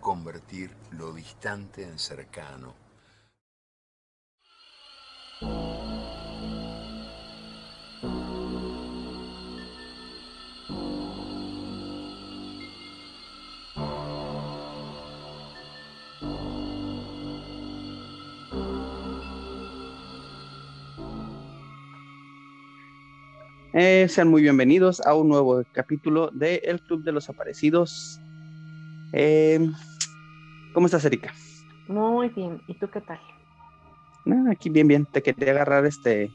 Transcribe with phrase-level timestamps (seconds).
[0.00, 2.74] convertir lo distante en cercano.
[23.72, 28.20] Eh, sean muy bienvenidos a un nuevo capítulo de El Club de los Aparecidos.
[29.12, 29.70] Eh,
[30.72, 31.32] ¿Cómo estás, Erika?
[31.88, 32.62] Muy bien.
[32.66, 33.20] ¿Y tú qué tal?
[34.50, 35.06] aquí bien, bien.
[35.06, 36.30] Te quería agarrar este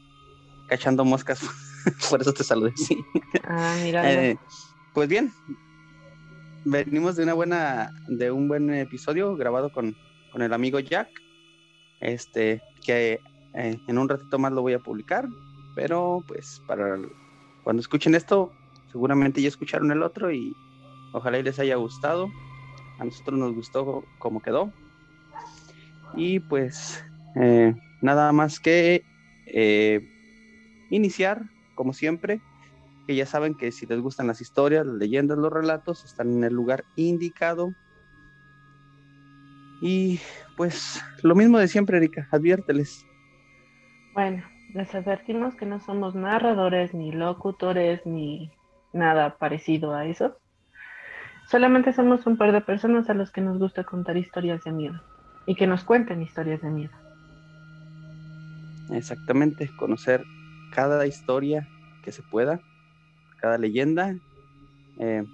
[0.66, 1.40] cachando moscas,
[2.10, 2.72] por eso te saludé.
[2.76, 2.98] Sí.
[3.44, 4.12] Ah, mira.
[4.12, 4.36] Eh,
[4.92, 5.32] pues bien,
[6.64, 9.96] venimos de una buena, de un buen episodio grabado con,
[10.32, 11.08] con el amigo Jack.
[12.00, 13.20] Este, que
[13.54, 15.26] en un ratito más lo voy a publicar,
[15.74, 16.98] pero pues para
[17.64, 18.52] cuando escuchen esto,
[18.92, 20.54] seguramente ya escucharon el otro y
[21.12, 22.28] ojalá y les haya gustado.
[22.98, 24.72] A nosotros nos gustó como quedó.
[26.16, 27.04] Y pues
[27.40, 29.02] eh, nada más que
[29.46, 30.00] eh,
[30.90, 31.42] iniciar,
[31.74, 32.40] como siempre,
[33.06, 36.44] que ya saben que si les gustan las historias, las leyendas, los relatos, están en
[36.44, 37.72] el lugar indicado.
[39.80, 40.20] Y
[40.56, 43.04] pues lo mismo de siempre, Erika, adviérteles.
[44.14, 44.42] Bueno,
[44.74, 48.50] les advertimos que no somos narradores, ni locutores, ni
[48.92, 50.36] nada parecido a eso.
[51.48, 55.00] Solamente somos un par de personas a los que nos gusta contar historias de miedo
[55.46, 56.92] y que nos cuenten historias de miedo.
[58.90, 60.24] Exactamente, conocer
[60.72, 61.68] cada historia
[62.02, 62.60] que se pueda,
[63.40, 64.16] cada leyenda.
[64.98, 65.24] Eh,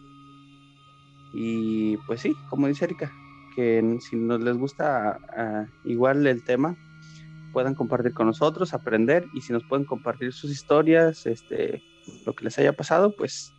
[1.33, 3.11] y pues sí, como dice Erika,
[3.57, 6.77] que si nos les gusta ah, igual el tema,
[7.55, 11.83] puedan compartir con nosotros, aprender y si nos pueden compartir sus historias, este,
[12.27, 13.55] lo que les haya pasado, pues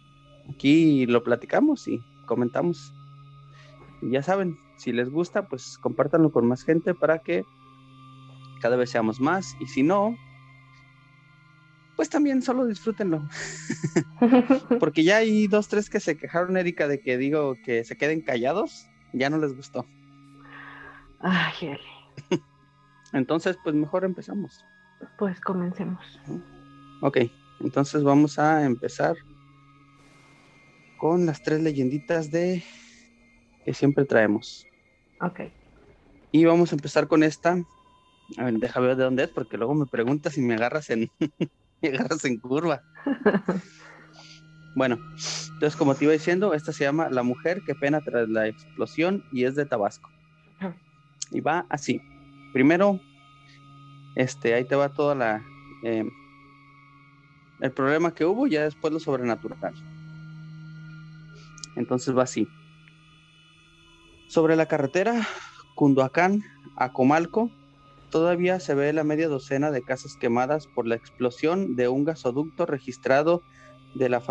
[0.50, 2.94] aquí lo platicamos y comentamos.
[4.02, 7.44] Y ya saben, si les gusta, pues compártanlo con más gente para que
[8.62, 10.16] cada vez seamos más y si no,
[11.96, 13.28] pues también solo disfrútenlo.
[14.80, 18.22] Porque ya hay dos, tres que se quejaron, Erika, de que digo que se queden
[18.22, 19.86] callados, ya no les gustó.
[21.20, 21.78] Ay,
[23.14, 24.66] entonces, pues mejor empezamos.
[25.18, 26.20] Pues comencemos.
[27.02, 27.20] Ok,
[27.60, 29.16] entonces vamos a empezar
[31.04, 32.64] con las tres leyenditas de
[33.66, 34.66] que siempre traemos.
[35.20, 35.42] Ok.
[36.32, 37.62] Y vamos a empezar con esta.
[38.38, 41.12] A ver, déjame ver de dónde es, porque luego me preguntas si me agarras en,
[41.82, 42.84] me agarras en curva.
[44.78, 44.98] bueno,
[45.52, 49.26] entonces como te iba diciendo, esta se llama La mujer que pena tras la explosión
[49.34, 50.10] y es de Tabasco.
[51.32, 52.00] Y va así.
[52.54, 53.02] Primero,
[54.16, 55.44] este, ahí te va toda la
[55.84, 56.10] em,
[57.60, 59.74] el problema que hubo, ya después lo sobrenatural.
[61.76, 62.48] Entonces va así.
[64.28, 65.28] Sobre la carretera
[65.76, 66.42] Cunduacán
[66.76, 67.52] a Comalco,
[68.10, 72.66] todavía se ve la media docena de casas quemadas por la explosión de un gasoducto
[72.66, 73.42] registrado
[73.96, 74.24] de, la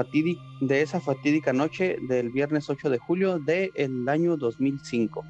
[0.61, 5.25] de esa fatídica noche del viernes 8 de julio del año 2005.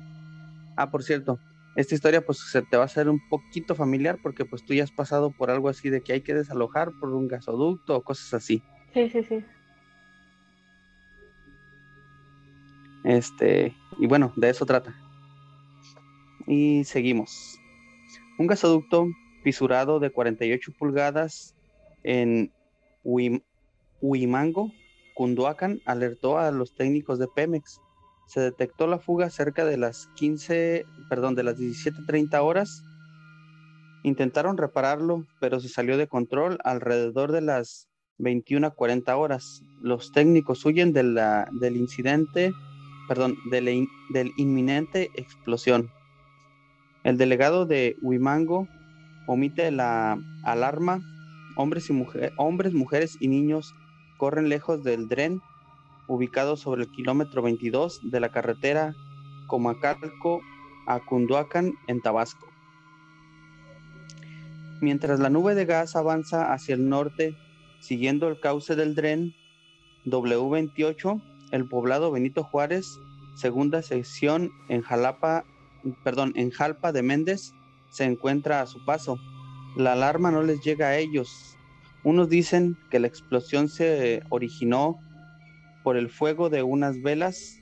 [0.76, 1.38] Ah, por cierto,
[1.76, 4.84] esta historia pues se te va a hacer un poquito familiar porque pues tú ya
[4.84, 8.34] has pasado por algo así de que hay que desalojar por un gasoducto o cosas
[8.34, 8.62] así.
[8.92, 9.44] Sí, sí, sí.
[13.04, 14.94] Este, y bueno, de eso trata.
[16.46, 17.58] Y seguimos.
[18.38, 19.06] Un gasoducto
[19.42, 21.54] fisurado de 48 pulgadas
[22.02, 22.52] en
[24.00, 24.72] Huimango,
[25.14, 27.80] Cunduacan, alertó a los técnicos de Pemex
[28.32, 32.82] se detectó la fuga cerca de las 15, perdón, de las 17.30 horas.
[34.04, 37.88] Intentaron repararlo, pero se salió de control alrededor de las
[38.19, 39.62] 21.40 horas.
[39.82, 42.52] Los técnicos huyen de la, del incidente,
[43.12, 45.91] perdón, de del inminente explosión.
[47.05, 48.69] El delegado de Huimango
[49.26, 51.03] omite la alarma.
[51.56, 52.06] Hombres, y
[52.38, 53.75] hombres, mujeres y niños
[54.17, 55.43] corren lejos del dren
[56.09, 58.94] ubicado sobre el kilómetro 22 de la carretera
[59.47, 60.41] Comacalco
[60.87, 62.49] a Cunduacan, en Tabasco.
[64.81, 67.37] Mientras la nube de gas avanza hacia el norte,
[67.79, 69.35] siguiendo el cauce del dren
[70.06, 71.20] W28,
[71.52, 72.99] el poblado Benito Juárez
[73.34, 75.44] segunda sección en Jalapa,
[76.04, 77.52] perdón, en Jalpa de Méndez
[77.90, 79.19] se encuentra a su paso.
[79.76, 81.56] La alarma no les llega a ellos.
[82.04, 84.99] Unos dicen que la explosión se originó
[85.84, 87.58] por el fuego de unas velas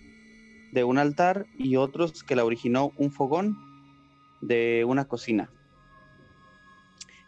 [0.73, 3.57] de un altar y otros que la originó un fogón
[4.41, 5.51] de una cocina.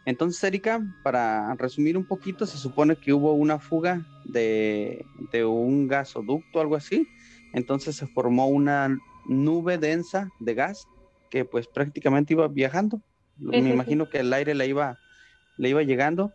[0.05, 5.87] Entonces, Erika, para resumir un poquito, se supone que hubo una fuga de, de un
[5.87, 7.07] gasoducto, algo así.
[7.53, 10.87] Entonces se formó una nube densa de gas
[11.29, 13.01] que pues prácticamente iba viajando.
[13.37, 14.99] Me imagino que el aire le iba,
[15.57, 16.33] le iba llegando,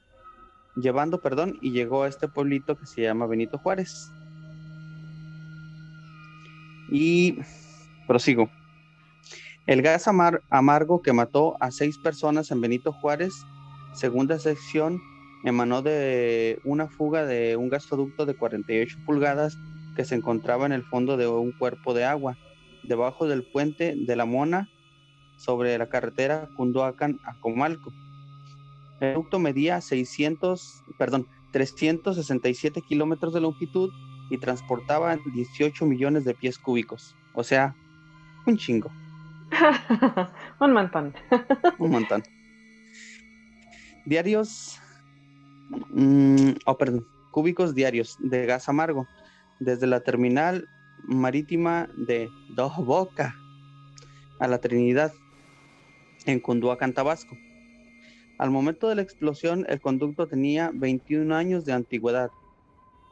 [0.77, 4.11] llevando, perdón, y llegó a este pueblito que se llama Benito Juárez.
[6.91, 7.39] Y
[8.07, 8.51] prosigo.
[9.67, 13.35] El gas amargo que mató a seis personas en Benito Juárez,
[13.93, 15.01] segunda sección,
[15.45, 19.57] emanó de una fuga de un gasoducto de 48 pulgadas
[19.97, 22.37] que se encontraba en el fondo de un cuerpo de agua,
[22.83, 24.69] debajo del puente de la Mona,
[25.37, 27.93] sobre la carretera Cunduacan a Comalco.
[29.01, 33.91] El ducto medía 600, perdón, 367 kilómetros de longitud
[34.31, 37.15] y transportaba 18 millones de pies cúbicos.
[37.35, 37.75] O sea,
[38.47, 38.91] un chingo.
[40.61, 41.15] un montón.
[41.79, 42.23] un montón.
[44.07, 44.81] Diarios,
[45.91, 49.07] mm, oh, perdón, cúbicos diarios de gas amargo
[49.61, 50.67] desde la terminal
[51.05, 53.35] marítima de Dos Boca
[54.39, 55.13] a la Trinidad
[56.27, 57.37] en Cunduacán, Tabasco.
[58.39, 62.31] Al momento de la explosión, el conducto tenía 21 años de antigüedad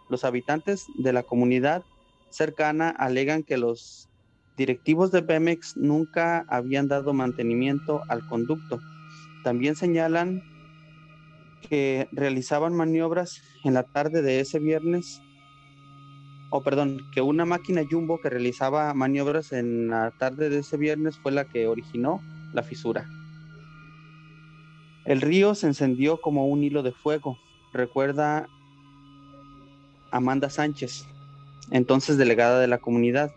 [0.08, 1.82] los habitantes de la comunidad
[2.30, 4.08] cercana alegan que los
[4.56, 8.80] directivos de Pemex nunca habían dado mantenimiento al conducto.
[9.42, 10.42] También señalan
[11.60, 15.20] que realizaban maniobras en la tarde de ese viernes,
[16.50, 21.18] o perdón, que una máquina Jumbo que realizaba maniobras en la tarde de ese viernes
[21.18, 22.20] fue la que originó
[22.52, 23.08] la fisura.
[25.04, 27.38] El río se encendió como un hilo de fuego,
[27.72, 28.48] recuerda
[30.10, 31.06] Amanda Sánchez,
[31.70, 33.32] entonces delegada de la comunidad.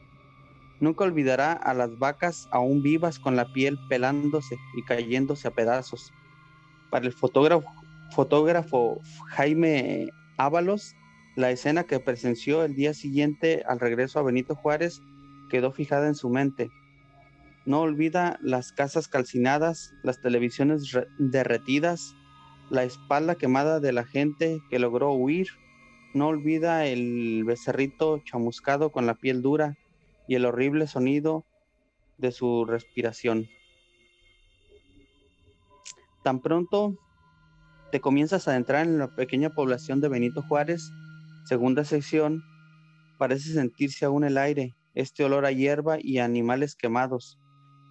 [0.79, 6.13] Nunca olvidará a las vacas aún vivas con la piel pelándose y cayéndose a pedazos.
[6.89, 7.67] Para el fotógrafo,
[8.11, 10.95] fotógrafo Jaime Ábalos,
[11.35, 15.01] la escena que presenció el día siguiente al regreso a Benito Juárez
[15.49, 16.69] quedó fijada en su mente.
[17.65, 22.15] No olvida las casas calcinadas, las televisiones derretidas,
[22.69, 25.47] la espalda quemada de la gente que logró huir
[26.13, 29.77] no olvida el becerrito chamuscado con la piel dura
[30.27, 31.45] y el horrible sonido
[32.17, 33.47] de su respiración.
[36.23, 36.97] Tan pronto
[37.91, 40.91] te comienzas a entrar en la pequeña población de Benito Juárez,
[41.45, 42.43] segunda sección,
[43.17, 47.39] parece sentirse aún el aire, este olor a hierba y animales quemados.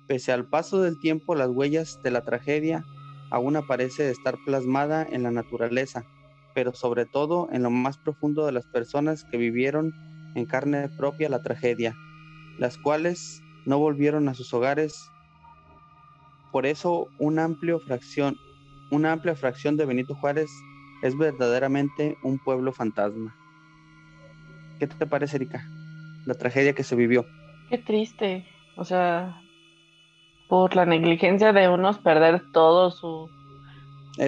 [0.07, 2.85] Pese al paso del tiempo, las huellas de la tragedia
[3.31, 6.05] aún aparece estar plasmada en la naturaleza
[6.59, 9.95] pero sobre todo en lo más profundo de las personas que vivieron
[10.35, 11.95] en carne propia la tragedia,
[12.59, 15.09] las cuales no volvieron a sus hogares.
[16.51, 18.37] Por eso una, amplio fracción,
[18.91, 20.51] una amplia fracción de Benito Juárez
[21.03, 23.35] es verdaderamente un pueblo fantasma.
[24.79, 25.65] ¿Qué te parece, Erika?
[26.25, 27.27] La tragedia que se vivió.
[27.69, 28.47] Qué triste.
[28.77, 29.41] O sea,
[30.49, 33.29] por la negligencia de unos perder todo su,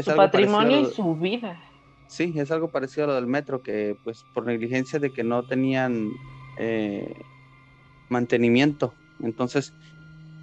[0.02, 1.60] su patrimonio y su vida.
[2.08, 5.44] Sí, es algo parecido a lo del metro, que pues por negligencia de que no
[5.44, 6.10] tenían
[6.58, 7.14] eh,
[8.08, 8.92] mantenimiento.
[9.20, 9.72] Entonces,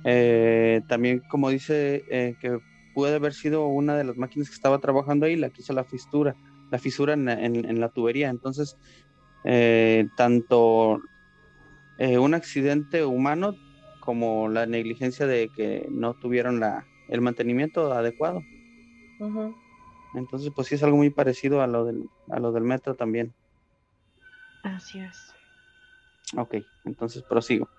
[0.05, 2.59] eh, también como dice eh, que
[2.97, 5.83] puede haber sido una de las máquinas que estaba trabajando ahí la que hizo la
[5.83, 6.35] fisura,
[6.71, 8.29] la fisura en, la tubería.
[8.29, 8.75] Entonces,
[10.17, 10.99] tanto
[11.99, 13.53] un accidente humano
[13.99, 18.41] como la negligencia de que no tuvieron la, el mantenimiento adecuado.
[20.15, 23.31] Entonces, pues sí es algo muy parecido a lo del, a lo del metro también.
[24.63, 25.35] Así es.
[26.35, 27.69] Ok, entonces prosigo.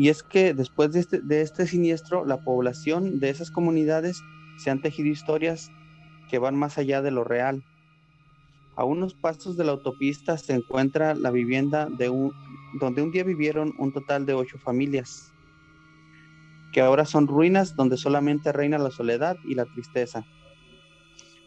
[0.00, 4.22] Y es que después de este, de este siniestro, la población de esas comunidades
[4.56, 5.70] se han tejido historias
[6.30, 7.62] que van más allá de lo real.
[8.76, 12.06] A unos pasos de la autopista se encuentra la vivienda de
[12.80, 15.34] donde un día vivieron un total de ocho familias,
[16.72, 20.24] que ahora son ruinas donde solamente reina la soledad y la tristeza.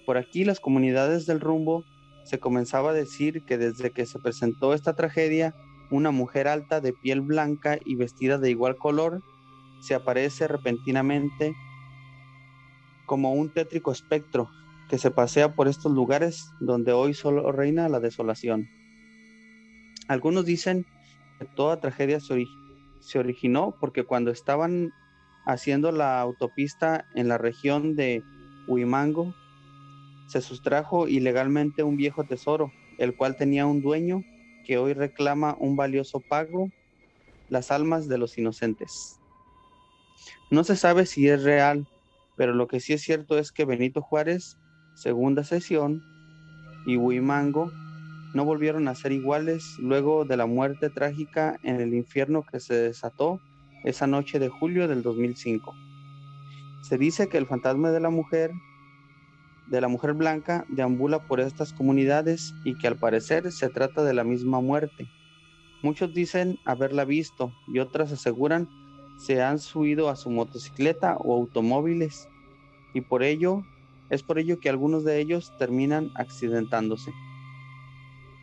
[0.05, 1.85] Por aquí las comunidades del rumbo
[2.23, 5.55] se comenzaba a decir que desde que se presentó esta tragedia,
[5.93, 9.21] una mujer alta de piel blanca y vestida de igual color
[9.79, 11.53] se aparece repentinamente
[13.05, 14.49] como un tétrico espectro
[14.89, 18.67] que se pasea por estos lugares donde hoy solo reina la desolación.
[20.07, 20.87] Algunos dicen
[21.55, 22.43] toda tragedia se,
[22.99, 24.91] se originó porque cuando estaban
[25.45, 28.23] haciendo la autopista en la región de
[28.67, 29.35] Huimango,
[30.25, 34.23] se sustrajo ilegalmente un viejo tesoro, el cual tenía un dueño
[34.63, 36.69] que hoy reclama un valioso pago,
[37.49, 39.19] las almas de los inocentes.
[40.49, 41.87] No se sabe si es real,
[42.35, 44.57] pero lo que sí es cierto es que Benito Juárez,
[44.95, 46.03] segunda sesión,
[46.85, 47.71] y Huimango
[48.33, 52.73] no volvieron a ser iguales luego de la muerte trágica en el infierno que se
[52.73, 53.39] desató
[53.83, 55.73] esa noche de julio del 2005.
[56.81, 58.51] Se dice que el fantasma de la mujer,
[59.67, 64.13] de la mujer blanca, deambula por estas comunidades y que al parecer se trata de
[64.13, 65.07] la misma muerte.
[65.81, 68.67] Muchos dicen haberla visto y otras aseguran
[69.17, 72.27] se han subido a su motocicleta o automóviles
[72.93, 73.63] y por ello
[74.09, 77.11] es por ello que algunos de ellos terminan accidentándose.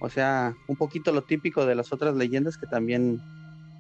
[0.01, 3.21] O sea, un poquito lo típico de las otras leyendas que también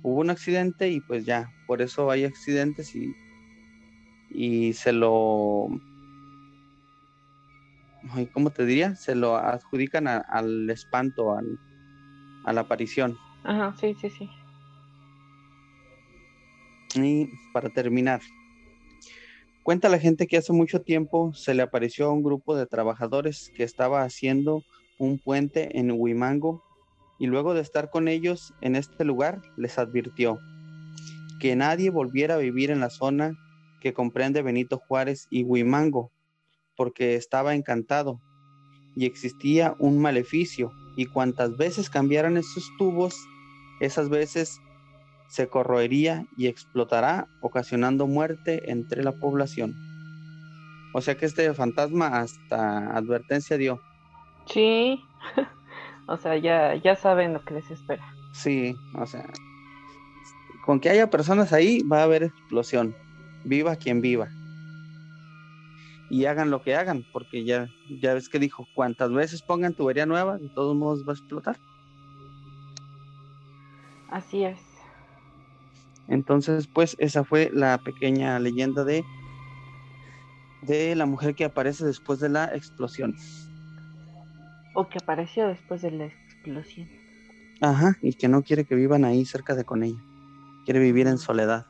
[0.02, 3.14] hubo un accidente y pues ya, por eso hay accidentes y,
[4.30, 5.68] y se lo,
[8.32, 8.96] ¿cómo te diría?
[8.96, 11.36] Se lo adjudican al espanto,
[12.44, 13.16] a la aparición.
[13.44, 14.28] Ajá, sí, sí, sí.
[16.94, 18.20] Y para terminar,
[19.62, 23.52] cuenta la gente que hace mucho tiempo se le apareció a un grupo de trabajadores
[23.56, 24.64] que estaba haciendo
[24.98, 26.62] un puente en Huimango
[27.18, 30.38] y luego de estar con ellos en este lugar les advirtió
[31.40, 33.34] que nadie volviera a vivir en la zona
[33.80, 36.12] que comprende Benito Juárez y Huimango,
[36.80, 38.22] porque estaba encantado
[38.96, 43.14] y existía un maleficio y cuantas veces cambiaran esos tubos,
[43.80, 44.62] esas veces
[45.28, 49.74] se corroería y explotará, ocasionando muerte entre la población.
[50.94, 53.78] O sea que este fantasma hasta advertencia dio.
[54.46, 55.04] Sí,
[56.06, 58.02] O sea, ya, ya saben lo que les espera.
[58.32, 59.26] Sí, o sea,
[60.64, 62.96] con que haya personas ahí va a haber explosión.
[63.44, 64.30] Viva quien viva.
[66.10, 70.06] Y hagan lo que hagan, porque ya, ya ves que dijo, cuantas veces pongan tubería
[70.06, 71.56] nueva, de todos modos va a explotar.
[74.08, 74.58] Así es.
[76.08, 79.04] Entonces, pues esa fue la pequeña leyenda de,
[80.62, 83.14] de la mujer que aparece después de la explosión
[84.74, 86.88] o que apareció después de la explosión.
[87.60, 90.00] Ajá, y que no quiere que vivan ahí cerca de con ella.
[90.64, 91.66] Quiere vivir en soledad.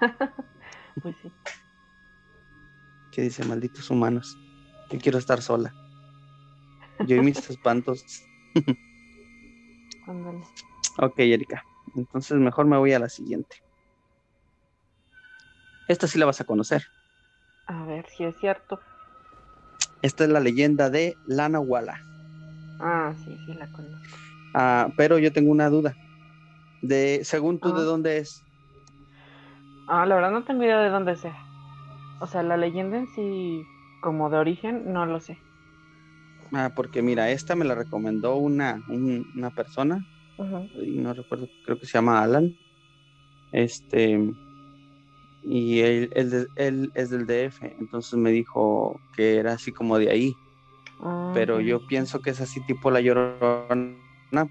[1.02, 1.32] pues sí.
[3.20, 4.38] Que dice, malditos humanos,
[4.90, 5.74] yo quiero estar sola.
[7.06, 8.24] Yo y mis espantos.
[10.96, 11.62] Ok, Erika.
[11.94, 13.56] Entonces mejor me voy a la siguiente.
[15.86, 16.86] Esta sí la vas a conocer.
[17.66, 18.80] A ver si es cierto.
[20.00, 22.00] Esta es la leyenda de Lana Walla.
[22.80, 24.16] Ah, sí, sí la conozco.
[24.54, 25.94] Ah, pero yo tengo una duda.
[26.80, 27.84] De, según tú, ¿de ah.
[27.84, 28.42] dónde es?
[29.88, 31.49] Ah, la verdad no tengo idea de dónde sea.
[32.20, 33.64] O sea, la leyenda en sí,
[34.02, 35.38] como de origen, no lo sé.
[36.52, 38.82] Ah, porque mira, esta me la recomendó una,
[39.34, 40.04] una persona,
[40.84, 42.54] y no recuerdo, creo que se llama Alan.
[43.52, 44.18] Este,
[45.42, 50.10] y él, él, él, es del DF, entonces me dijo que era así como de
[50.10, 50.34] ahí.
[51.00, 53.96] Ah, pero yo pienso que es así tipo la llorona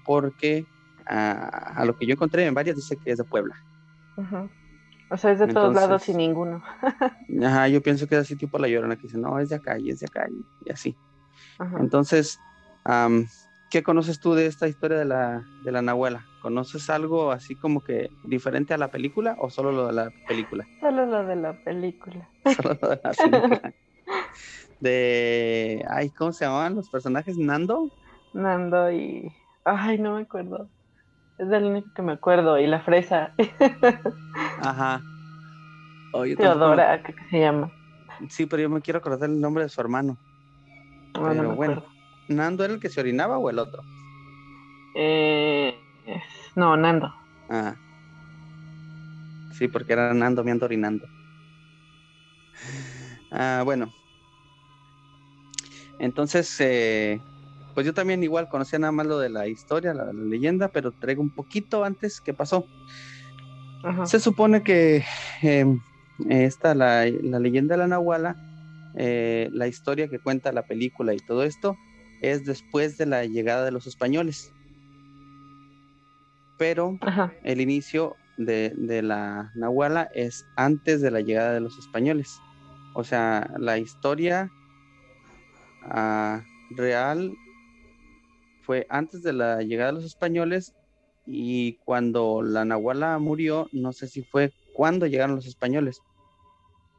[0.04, 0.66] porque
[1.06, 3.54] a, lo que yo encontré en varias dice que es de Puebla.
[5.10, 6.62] O sea, es de todos lados y ninguno.
[7.44, 9.78] ajá, yo pienso que es así tipo la llorona que dice, no, es de acá
[9.78, 10.28] y es de acá
[10.64, 10.96] y, así.
[11.78, 12.38] Entonces,
[13.70, 16.24] ¿qué conoces tú de esta historia de la, de la Nahuela?
[16.40, 20.64] ¿Conoces algo así como que diferente a la película o solo lo de la película?
[20.80, 22.28] Solo lo de la película.
[22.56, 23.74] Solo lo de la película
[24.80, 27.36] de, ay, ¿cómo se llamaban los personajes?
[27.36, 27.90] Nando.
[28.32, 29.30] Nando y,
[29.64, 30.68] ay, no me acuerdo.
[31.40, 33.32] Es del único que me acuerdo y la fresa.
[34.60, 35.00] Ajá.
[36.36, 37.70] Teodora, ¿qué se llama?
[38.28, 40.18] Sí, pero yo me quiero acordar el nombre de su hermano.
[41.14, 41.82] Pero bueno,
[42.28, 43.82] ¿Nando era el que se orinaba o el otro?
[44.94, 45.74] Eh,
[46.56, 47.10] no, Nando.
[47.48, 47.74] Ah.
[49.52, 51.06] Sí, porque era Nando me ando orinando.
[53.30, 53.90] Ah, bueno,
[56.00, 57.20] entonces, eh,
[57.74, 61.22] pues yo también igual conocía nada más lo de la historia, la, leyenda, pero traigo
[61.22, 62.66] un poquito antes que pasó.
[64.04, 65.04] Se supone que
[65.42, 65.64] eh,
[66.28, 68.36] esta, la, leyenda de la Nahuala,
[68.94, 71.76] eh, la historia que cuenta la película y todo esto,
[72.20, 74.52] es después de la llegada de los españoles.
[76.58, 76.98] Pero
[77.42, 82.38] el inicio de, de, la Nahuala es antes de la llegada de los españoles.
[82.92, 84.50] O sea, la historia
[86.70, 87.34] real
[88.70, 90.76] fue antes de la llegada de los españoles
[91.26, 96.00] y cuando la Nahuala murió, no sé si fue cuando llegaron los españoles,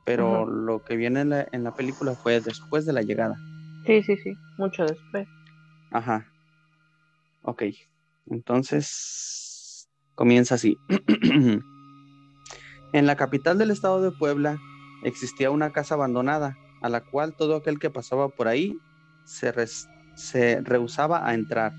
[0.03, 3.37] pero lo que viene en la, película fue después de la llegada.
[3.85, 5.25] Sí, sí, sí, mucho después.
[5.91, 6.27] Ajá.
[7.43, 7.63] Ok,
[8.29, 10.75] entonces comienza así.
[12.91, 14.59] en la capital del estado de Puebla
[15.05, 18.77] existía una casa abandonada, a la cual todo aquel que pasaba por ahí
[19.23, 19.53] se,
[20.15, 21.74] se rehusaba a entrar.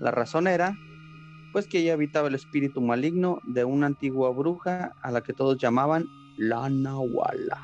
[0.00, 0.76] La razón era,
[1.52, 5.56] pues que ella habitaba el espíritu maligno de una antigua bruja a la que todos
[5.58, 6.04] llamaban
[6.36, 7.60] la Nahuala.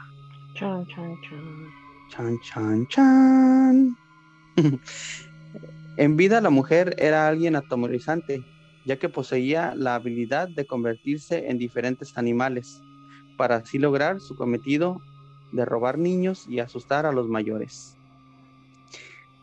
[0.54, 1.68] Chan, chan, chan.
[2.10, 3.96] Chan, chan, chan.
[5.96, 8.44] en vida la mujer era alguien atemorizante,
[8.84, 12.82] ya que poseía la habilidad de convertirse en diferentes animales,
[13.36, 15.00] para así lograr su cometido
[15.52, 17.96] de robar niños y asustar a los mayores.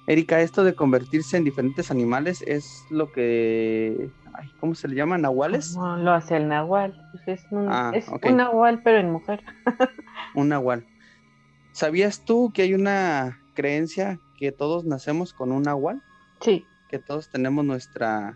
[0.10, 4.10] Erika, esto de convertirse en diferentes animales es lo que,
[4.60, 5.20] ¿cómo se le llama?
[5.20, 5.76] ¿Nahuales?
[5.76, 7.00] No, lo hace el nahual.
[7.12, 7.92] Pues es un, ah,
[8.24, 9.44] un nahual, pero en mujer.
[10.34, 10.84] un nahual.
[11.74, 16.02] ¿Sabías tú que hay una creencia que todos nacemos con un nahual?
[16.42, 16.66] Sí.
[16.90, 18.36] Que todos tenemos nuestra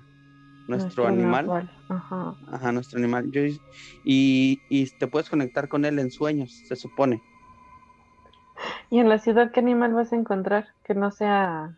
[0.67, 1.71] nuestro, animal.
[1.89, 2.35] Ajá.
[2.51, 2.71] Ajá.
[2.71, 3.31] nuestro animal.
[4.03, 7.19] y, y te puedes conectar con él en sueños, se supone.
[8.93, 11.75] ¿Y en la ciudad qué animal vas a encontrar que no sea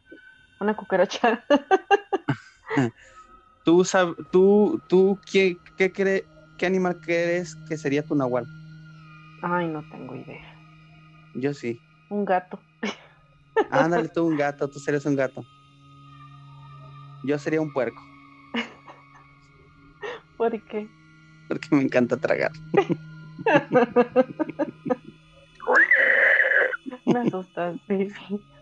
[0.60, 1.46] una cucaracha?
[3.64, 3.86] ¿Tú,
[4.34, 6.26] tú, tú qué, qué,
[6.58, 8.46] qué animal crees que sería tu nahual?
[9.42, 10.44] Ay, no tengo idea.
[11.36, 11.80] Yo sí.
[12.10, 12.60] Un gato.
[13.72, 15.42] Ándale, tú un gato, tú serías un gato.
[17.24, 18.02] Yo sería un puerco.
[20.36, 20.90] ¿Por qué?
[21.48, 22.52] Porque me encanta tragar.
[27.06, 28.10] Me asustaste.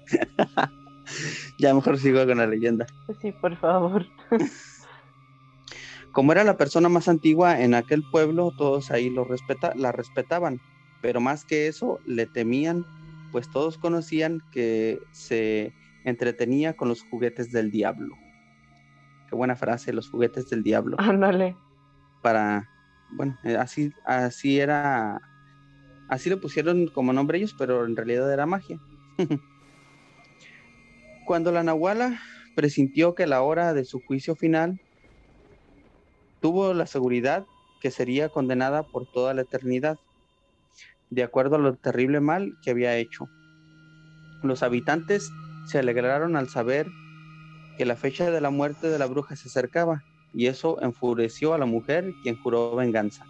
[1.57, 2.85] ya mejor sigo con la leyenda.
[3.21, 4.05] Sí, por favor.
[6.11, 10.61] Como era la persona más antigua en aquel pueblo, todos ahí lo respeta la respetaban,
[11.01, 12.85] pero más que eso le temían,
[13.31, 15.73] pues todos conocían que se
[16.05, 18.15] entretenía con los juguetes del diablo.
[19.27, 20.97] Qué buena frase, los juguetes del diablo.
[20.99, 21.57] Ándale.
[22.21, 22.69] Para,
[23.11, 25.19] bueno, eh, así, así era
[26.09, 28.79] Así lo pusieron como nombre ellos, pero en realidad era magia.
[31.25, 32.19] Cuando la Nahuala
[32.55, 34.79] presintió que la hora de su juicio final
[36.41, 37.45] tuvo la seguridad
[37.81, 39.97] que sería condenada por toda la eternidad,
[41.09, 43.29] de acuerdo a lo terrible mal que había hecho.
[44.41, 45.31] Los habitantes
[45.65, 46.87] se alegraron al saber
[47.77, 51.57] que la fecha de la muerte de la bruja se acercaba, y eso enfureció a
[51.57, 53.25] la mujer, quien juró venganza.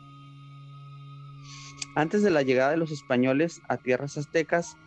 [1.96, 4.78] Antes de la llegada de los españoles a tierras aztecas,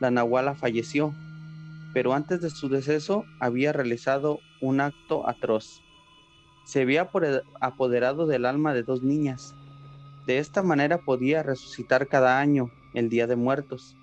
[0.00, 1.14] la Nahuala falleció,
[1.94, 5.80] pero antes de su deceso había realizado un acto atroz.
[6.64, 7.08] Se había
[7.60, 9.54] apoderado del alma de dos niñas.
[10.26, 13.96] De esta manera podía resucitar cada año, el Día de Muertos,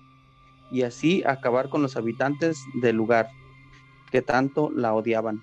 [0.70, 3.28] y así acabar con los habitantes del lugar,
[4.10, 5.42] que tanto la odiaban.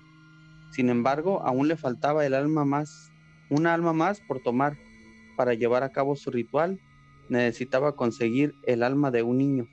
[0.72, 3.12] Sin embargo, aún le faltaba el alma más,
[3.48, 4.76] una alma más por tomar
[5.36, 6.80] para llevar a cabo su ritual
[7.32, 9.66] necesitaba conseguir el alma de un niño.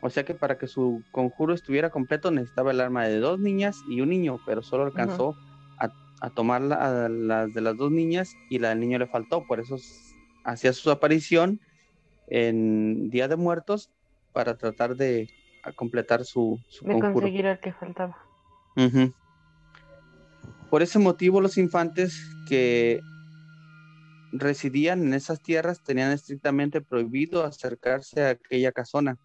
[0.00, 3.80] O sea que para que su conjuro estuviera completo necesitaba el alma de dos niñas
[3.88, 5.36] y un niño, pero solo alcanzó
[6.20, 9.46] a, tomar la, las de las dos niñas y la del niño le faltó.
[9.46, 9.76] Por eso
[10.44, 11.60] hacía su aparición
[12.26, 13.90] en Día de Muertos
[14.32, 15.28] para tratar de
[15.76, 18.16] completar su, su de conseguir el que faltaba.
[20.70, 23.00] Por ese motivo los infantes que
[24.32, 29.18] residían en esas tierras tenían estrictamente prohibido acercarse a aquella casona.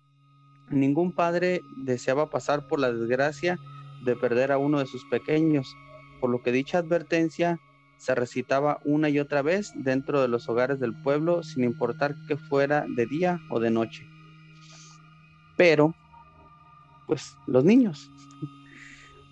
[0.69, 3.57] Ningún padre deseaba pasar por la desgracia
[4.05, 5.75] de perder a uno de sus pequeños,
[6.19, 7.59] por lo que dicha advertencia
[7.97, 12.35] se recitaba una y otra vez dentro de los hogares del pueblo, sin importar que
[12.35, 14.05] fuera de día o de noche.
[15.55, 15.93] Pero,
[17.07, 18.11] pues, los niños.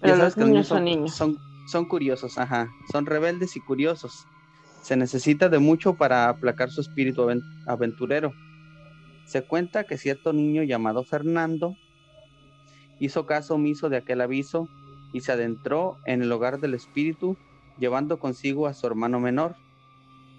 [0.01, 1.13] Pero los niños son, niños.
[1.13, 2.69] Son, son curiosos, ajá.
[2.91, 4.25] Son rebeldes y curiosos.
[4.81, 7.27] Se necesita de mucho para aplacar su espíritu
[7.67, 8.33] aventurero.
[9.25, 11.75] Se cuenta que cierto niño llamado Fernando
[12.99, 14.67] hizo caso omiso de aquel aviso
[15.13, 17.37] y se adentró en el hogar del espíritu
[17.77, 19.55] llevando consigo a su hermano menor.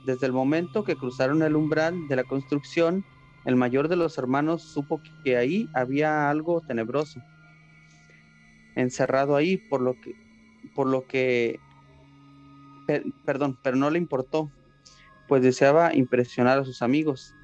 [0.05, 3.05] Desde el momento que cruzaron el umbral de la construcción,
[3.44, 7.20] el mayor de los hermanos supo que ahí había algo tenebroso
[8.74, 10.14] encerrado ahí, por lo que,
[10.74, 11.59] por lo que
[13.25, 14.51] perdón, pero no le importó,
[15.29, 17.35] pues deseaba impresionar a sus amigos.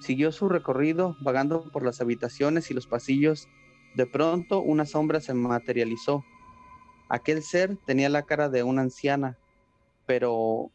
[0.00, 3.48] Siguió su recorrido vagando por las habitaciones y los pasillos.
[3.94, 6.24] De pronto una sombra se materializó.
[7.08, 9.38] Aquel ser tenía la cara de una anciana,
[10.06, 10.70] pero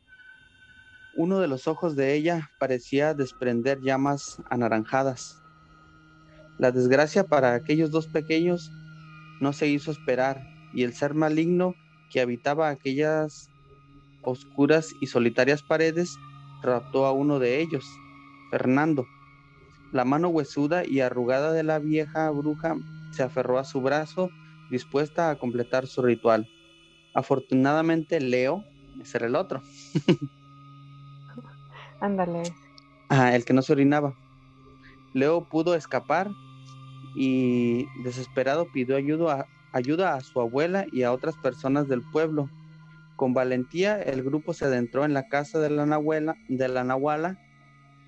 [1.15, 5.41] uno de los ojos de ella parecía desprender llamas anaranjadas.
[6.57, 8.71] La desgracia para aquellos dos pequeños
[9.39, 11.75] no se hizo esperar y el ser maligno
[12.09, 13.49] que habitaba aquellas
[14.21, 16.17] oscuras y solitarias paredes
[16.61, 17.85] raptó a uno de ellos,
[18.51, 19.05] Fernando.
[19.91, 22.75] La mano huesuda y arrugada de la vieja bruja
[23.11, 24.29] se aferró a su brazo,
[24.69, 26.47] dispuesta a completar su ritual.
[27.13, 28.63] Afortunadamente, Leo,
[29.01, 29.61] ese era el otro.
[32.01, 32.43] Ándale.
[33.09, 34.13] Ah, el que no se orinaba.
[35.13, 36.29] Leo pudo escapar
[37.15, 42.49] y desesperado pidió ayuda a, ayuda a su abuela y a otras personas del pueblo.
[43.15, 47.38] Con valentía el grupo se adentró en la casa de la, Nahuela, de la Nahuala,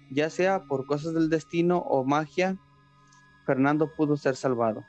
[0.10, 2.58] ya sea por cosas del destino o magia,
[3.46, 4.86] Fernando pudo ser salvado.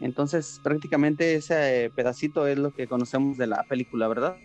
[0.00, 4.36] Entonces, prácticamente ese pedacito es lo que conocemos de la película, ¿verdad?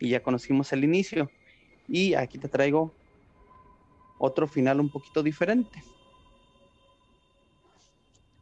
[0.00, 1.30] Y ya conocimos el inicio.
[1.86, 2.92] Y aquí te traigo
[4.18, 5.82] otro final un poquito diferente.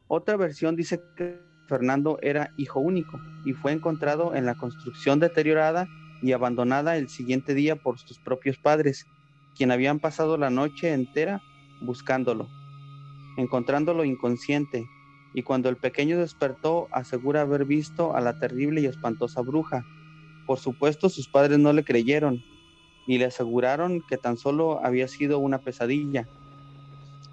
[0.09, 5.89] Otra versión dice que Fernando era hijo único y fue encontrado en la construcción deteriorada
[6.23, 9.07] y abandonada el siguiente día por sus propios padres,
[9.57, 11.43] quien habían pasado la noche entera
[11.81, 12.49] buscándolo,
[13.37, 14.87] encontrándolo inconsciente,
[15.35, 19.85] y cuando el pequeño despertó asegura haber visto a la terrible y espantosa bruja.
[20.47, 22.43] Por supuesto sus padres no le creyeron
[23.07, 26.27] y le aseguraron que tan solo había sido una pesadilla.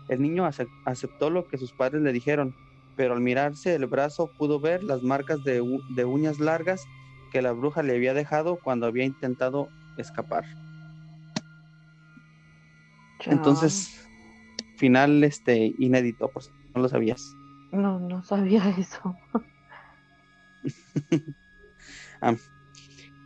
[0.09, 0.45] El niño
[0.85, 2.55] aceptó lo que sus padres le dijeron,
[2.95, 6.85] pero al mirarse el brazo pudo ver las marcas de, uñas largas
[7.31, 10.45] que la bruja le había dejado cuando había intentado escapar.
[13.25, 14.07] Entonces,
[14.77, 17.33] final este inédito, pues no lo sabías.
[17.71, 19.15] No, no sabía eso.
[22.25, 22.37] Ah,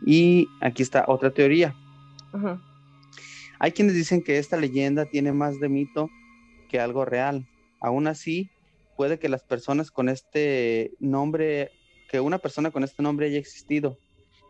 [0.04, 1.72] y aquí está otra teoría.
[3.60, 6.10] Hay quienes dicen que esta leyenda tiene más de mito
[6.68, 7.46] que algo real.
[7.80, 8.50] Aún así,
[8.96, 11.70] puede que las personas con este nombre,
[12.10, 13.98] que una persona con este nombre haya existido.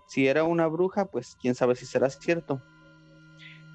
[0.08, 2.62] Si era una bruja, pues quién sabe si será cierto.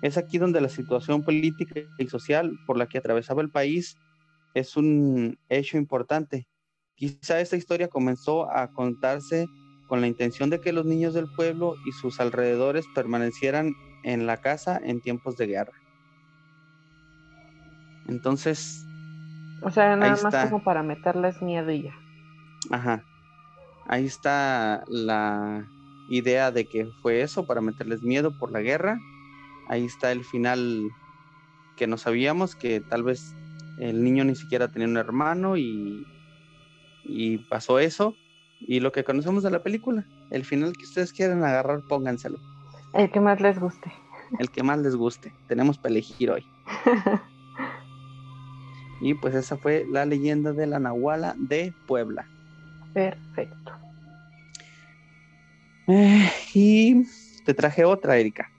[0.02, 3.96] Es aquí donde la situación política y social por la que atravesaba el país
[4.54, 6.48] es un hecho importante.
[6.96, 9.48] Quizá esta historia comenzó a contarse
[9.88, 14.38] con la intención de que los niños del pueblo y sus alrededores permanecieran en la
[14.38, 15.83] casa en tiempos de guerra.
[18.08, 18.86] Entonces,
[19.63, 21.94] o sea, nada más como para meterles miedo y ya.
[22.70, 23.04] Ajá.
[23.88, 25.66] Ahí está la
[26.10, 29.00] idea de que fue eso, para meterles miedo por la guerra.
[29.70, 30.89] Ahí está el final
[31.78, 33.34] que no sabíamos, que tal vez
[33.80, 36.06] el niño ni siquiera tenía un hermano y,
[37.04, 38.16] y pasó eso.
[38.60, 42.38] Y lo que conocemos de la película, el final que ustedes quieran agarrar, pónganselo.
[42.94, 43.92] El que más les guste.
[44.39, 45.34] El que más les guste.
[45.48, 46.46] Tenemos para elegir hoy.
[49.04, 52.26] Y pues esa fue la leyenda de la Nahuala de Puebla.
[52.94, 53.74] Perfecto.
[55.88, 57.04] Eh, y
[57.44, 58.50] te traje otra, Erika.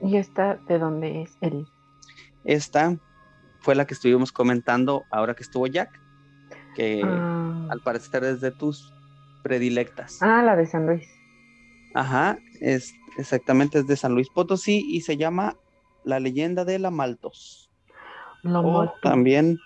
[0.00, 1.66] ¿Y esta de dónde es, Eri?
[2.44, 2.96] Esta
[3.58, 5.90] fue la que estuvimos comentando ahora que estuvo Jack,
[6.76, 7.66] que ah.
[7.68, 8.92] al parecer es de tus
[9.42, 10.22] predilectas.
[10.22, 11.08] Ah, la de San Luis.
[11.94, 15.56] Ajá, es exactamente es de San Luis Potosí y se llama
[16.04, 17.63] La leyenda de la Maltos
[18.44, 19.58] o también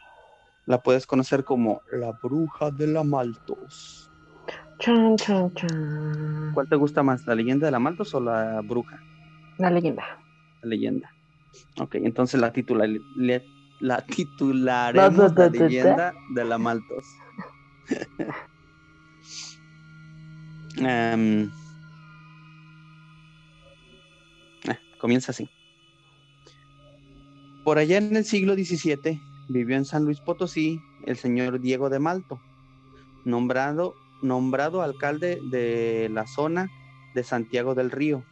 [0.66, 4.10] la puedes conocer como la bruja de la Maltos.
[4.78, 6.50] Chan, chan, chan.
[6.54, 9.00] ¿Cuál te gusta más, la leyenda de la Maltos o la bruja?
[9.58, 10.04] La leyenda.
[10.62, 11.10] La leyenda.
[11.80, 12.88] Ok, entonces la titular,
[13.80, 17.04] la titularemos la leyenda de la Maltos.
[20.80, 21.50] Em,
[24.62, 25.48] eh, comienza así.
[27.68, 31.98] Por allá en el siglo XVII vivió en San Luis Potosí el señor Diego de
[31.98, 32.40] Malto,
[33.26, 36.70] nombrado, nombrado alcalde de la zona
[37.14, 38.24] de Santiago del Río.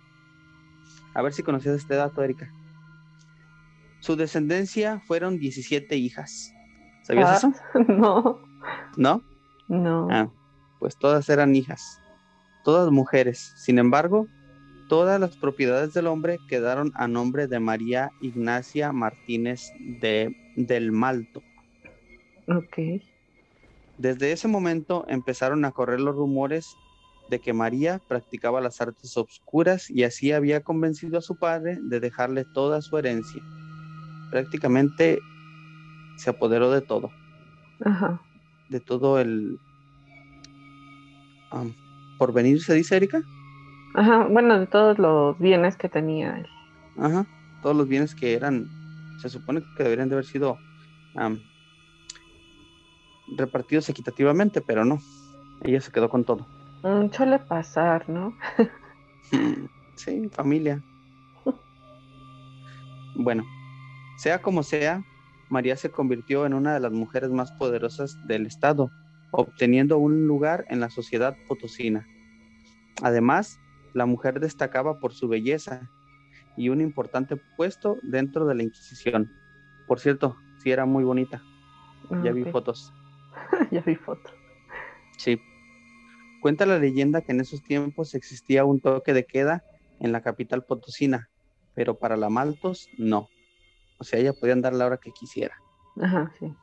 [1.13, 2.51] A ver si conocías este dato, Erika.
[4.01, 6.51] Su descendencia fueron 17 hijas.
[7.03, 7.89] ¿Sabías ah, eso?
[7.93, 8.41] No.
[8.97, 9.23] ¿No?
[9.69, 10.09] No.
[10.11, 10.31] Ah,
[10.79, 12.01] pues todas eran hijas,
[12.65, 13.53] todas mujeres.
[13.59, 14.29] Sin embargo,
[14.89, 21.43] Todas las propiedades del hombre quedaron a nombre de María Ignacia Martínez de, del Malto.
[22.49, 23.03] Ok.
[23.99, 26.77] Desde ese momento empezaron a correr los rumores
[27.31, 31.99] de que María practicaba las artes obscuras y así había convencido a su padre de
[31.99, 33.43] dejarle toda su herencia.
[34.31, 35.19] Prácticamente
[36.17, 37.11] se apoderó de todo.
[37.85, 38.21] Ajá.
[38.69, 39.59] De todo el,
[42.19, 43.23] por venir, se dice Erika.
[43.97, 46.47] Ajá, bueno, de todos los bienes que tenía él.
[46.99, 47.25] Ajá,
[47.63, 48.69] todos los bienes que eran,
[49.23, 50.59] se supone que deberían de haber sido
[53.29, 54.99] repartidos equitativamente, pero no.
[55.63, 56.47] Ella se quedó con todo.
[56.83, 58.37] Mm, suele pasar, ¿no?
[59.97, 60.83] sí, familia.
[63.15, 63.45] bueno,
[64.19, 65.03] sea como sea,
[65.49, 68.91] María se convirtió en una de las mujeres más poderosas del estado,
[69.31, 72.07] obteniendo un lugar en la sociedad potosina.
[73.03, 73.59] Además,
[73.97, 75.91] la mujer destacaba por su belleza
[76.55, 79.33] y un importante puesto dentro de la Inquisición.
[79.89, 81.43] Por cierto, sí era muy bonita.
[82.11, 82.93] Ah, ya vi fotos.
[83.71, 84.35] ya vi fotos.
[85.17, 85.41] Sí.
[86.43, 89.65] Cuenta la leyenda que en esos tiempos existía un toque de queda
[89.99, 91.31] en la capital potosina,
[91.75, 93.29] pero para la Maltos no.
[93.97, 95.57] O sea, ella podía andar la hora que quisiera.
[96.03, 96.55] Ajá, sí.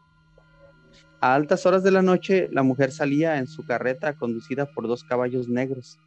[1.20, 5.04] A altas horas de la noche, la mujer salía en su carreta conducida por dos
[5.04, 5.98] caballos negros.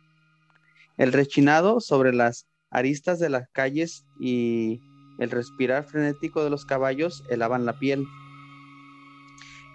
[0.96, 4.80] El rechinado sobre las aristas de las calles y
[5.18, 8.04] el respirar frenético de los caballos helaban la piel.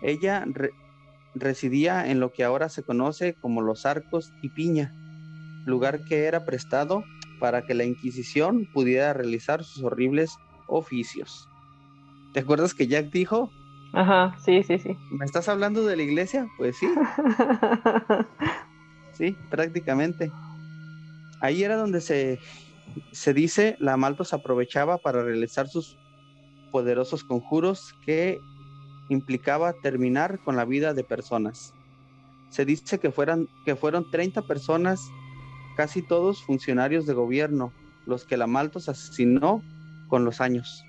[0.02, 0.46] Ella
[1.36, 4.94] residía en lo que ahora se conoce como los Arcos y Piña,
[5.66, 7.04] lugar que era prestado
[7.40, 10.36] para que la Inquisición pudiera realizar sus horribles
[10.68, 11.48] oficios.
[12.34, 13.52] ¿Te acuerdas que Jack dijo?
[13.94, 14.98] Ajá, sí, sí, sí.
[15.12, 16.48] ¿Me estás hablando de la iglesia?
[16.58, 16.88] Pues sí.
[19.14, 20.32] sí, prácticamente.
[21.42, 22.40] Ahí era donde se,
[23.12, 25.98] se dice la Maltos aprovechaba para realizar sus
[26.72, 28.40] poderosos conjuros que
[29.10, 31.74] implicaba terminar con la vida de personas.
[32.50, 35.02] Se dice que, fueran, que fueron 30 personas,
[35.76, 37.74] casi todos funcionarios de gobierno,
[38.06, 39.62] los que la Maltos asesinó
[40.08, 40.86] con los años.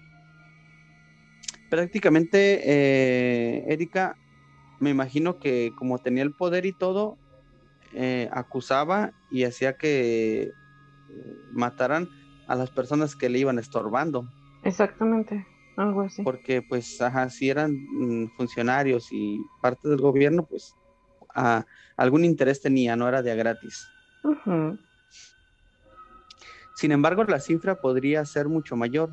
[1.70, 4.16] Prácticamente, eh, Erika,
[4.80, 7.16] me imagino que como tenía el poder y todo,
[7.94, 10.52] eh, acusaba y hacía que
[11.52, 12.08] mataran
[12.46, 14.28] a las personas que le iban estorbando.
[14.62, 16.22] Exactamente, algo así.
[16.22, 20.74] Porque pues, ajá, si eran mm, funcionarios y parte del gobierno, pues
[21.96, 23.88] algún interés tenía, no era de a gratis.
[26.74, 29.10] Sin embargo, la cifra podría ser mucho mayor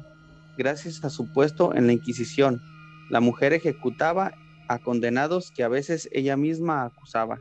[0.57, 2.61] gracias a su puesto en la Inquisición.
[3.09, 4.33] La mujer ejecutaba
[4.67, 7.39] a condenados que a veces ella misma acusaba.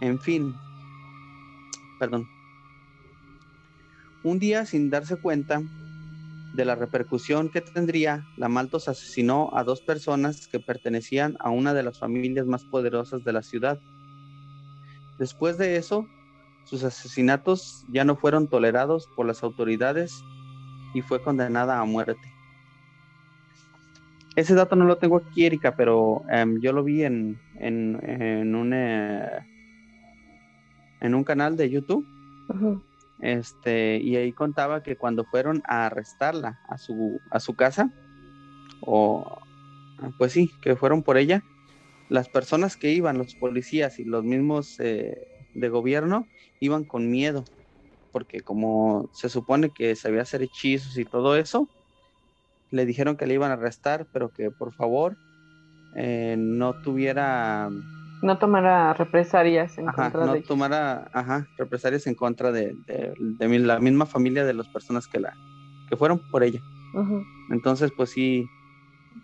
[0.00, 0.54] En fin,
[1.98, 2.28] perdón.
[4.22, 5.62] Un día, sin darse cuenta
[6.54, 11.74] de la repercusión que tendría, la Maltos asesinó a dos personas que pertenecían a una
[11.74, 13.78] de las familias más poderosas de la ciudad.
[15.18, 16.06] Después de eso,
[16.64, 20.12] sus asesinatos ya no fueron tolerados por las autoridades
[20.94, 22.32] y fue condenada a muerte.
[24.34, 28.72] Ese dato no lo tengo aquí, Erika, pero em, yo lo vi en, en, un,
[28.74, 29.55] eh,
[31.00, 32.06] en un canal de YouTube.
[33.20, 37.90] Este, y ahí contaba que cuando fueron a arrestarla a su, a su casa,
[38.80, 39.40] o
[40.18, 41.42] pues sí, que fueron por ella,
[42.08, 46.26] las personas que iban, los policías y los mismos eh, de gobierno,
[46.60, 47.44] iban con miedo,
[48.12, 51.68] porque como se supone que sabía hacer hechizos y todo eso,
[52.70, 55.16] le dijeron que le iban a arrestar, pero que por favor
[55.96, 57.70] eh, no tuviera...
[58.22, 62.76] No tomara represalias en contra no tomara ajá, represalias en contra de,
[63.38, 65.34] la misma familia de las personas que la
[65.88, 66.60] que fueron por ella.
[67.50, 68.48] Entonces, pues sí,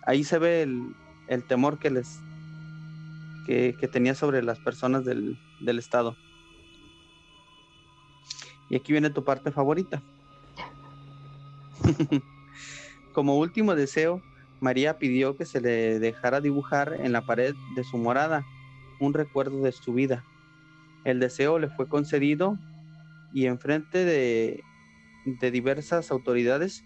[0.06, 2.20] ahí se ve el, temor que les
[3.46, 6.16] que, que, tenía sobre las personas del, del estado.
[8.68, 10.02] Y aquí viene tu parte favorita.
[13.12, 14.22] Como último deseo,
[14.60, 18.44] María pidió que se le dejara dibujar en la pared de su morada
[19.06, 20.24] un recuerdo de su vida.
[21.04, 22.58] El deseo le fue concedido
[23.32, 24.62] y en frente de,
[25.24, 26.84] de diversas autoridades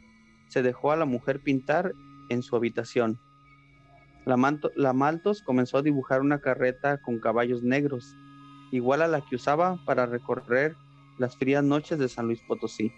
[0.48, 1.92] se dejó a la mujer pintar
[2.28, 3.18] en su habitación.
[4.24, 4.36] La,
[4.74, 8.16] la, Maltos comenzó a dibujar una carreta con caballos negros,
[8.72, 10.74] igual a la que usaba para recorrer
[11.18, 12.92] las frías noches de San Luis Potosí.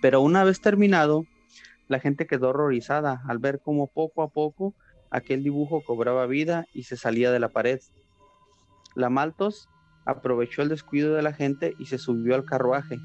[0.00, 1.26] Pero una vez terminado,
[1.88, 4.74] la gente quedó horrorizada al ver cómo poco a poco
[5.10, 7.80] aquel dibujo cobraba vida y se salía de la pared.
[8.94, 9.68] La Maltos
[10.04, 12.98] aprovechó el descuido de la gente y se subió al carruaje,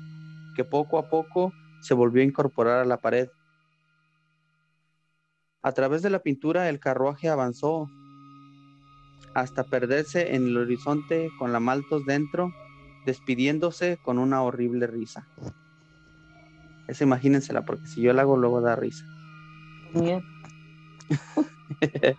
[0.55, 3.29] que poco a poco se volvió a incorporar a la pared.
[5.61, 7.89] A través de la pintura el carruaje avanzó
[9.33, 12.53] hasta perderse en el horizonte con la Maltos dentro
[13.05, 15.27] despidiéndose con una horrible risa.
[16.87, 19.05] Esa imagínensela, porque si yo la hago luego da risa.
[19.93, 20.23] Bien.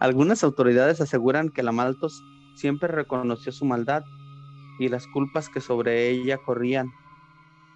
[0.00, 2.22] Algunas autoridades aseguran que la Maltos
[2.54, 4.04] siempre reconoció su maldad
[4.78, 6.90] y las culpas que sobre ella corrían.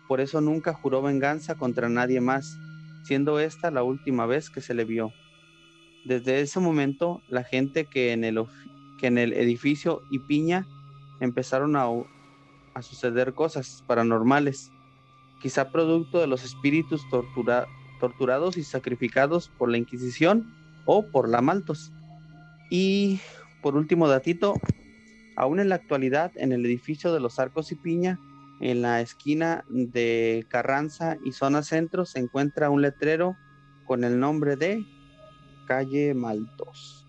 [0.09, 2.59] Por eso nunca juró venganza contra nadie más,
[3.05, 5.13] siendo esta la última vez que se le vio.
[6.05, 8.45] Desde ese momento, la gente que en el,
[8.99, 10.67] que en el edificio y piña
[11.21, 11.87] empezaron a,
[12.75, 14.71] a suceder cosas paranormales,
[15.41, 17.07] quizá producto de los espíritus
[18.05, 20.53] torturados y sacrificados por la Inquisición
[20.85, 21.91] o por la Maltos.
[22.69, 23.19] Y
[23.63, 24.61] por último datito,
[25.37, 28.21] aún en la actualidad en el edificio de los Arcos y Piña,
[28.61, 33.37] en la esquina de Carranza y zona centro se encuentra un letrero
[33.87, 34.85] con el nombre de
[35.67, 37.07] Calle Maltos.